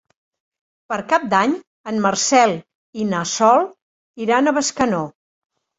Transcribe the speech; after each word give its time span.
Per 0.93 0.97
Cap 1.11 1.27
d'Any 1.33 1.53
en 1.93 2.01
Marcel 2.07 2.57
i 3.03 3.09
na 3.13 3.23
Sol 3.37 3.71
iran 4.27 4.47
a 4.47 4.57
Bescanó. 4.61 5.07